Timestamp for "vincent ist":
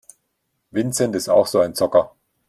0.71-1.29